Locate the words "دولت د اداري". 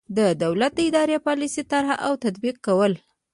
0.43-1.17